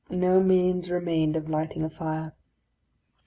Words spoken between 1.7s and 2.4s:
a fire.